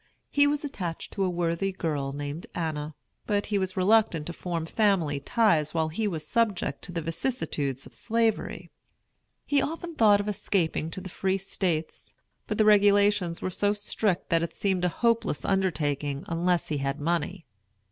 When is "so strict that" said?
13.51-14.41